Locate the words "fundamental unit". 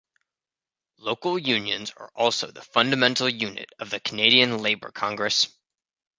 2.63-3.69